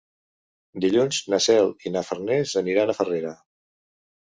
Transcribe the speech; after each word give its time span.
Dilluns 0.85 1.19
na 1.35 1.41
Cel 1.47 1.69
i 1.89 1.93
na 1.97 2.03
Farners 2.09 2.57
aniran 2.65 2.91
a 2.91 2.99
Farrera. 3.03 3.37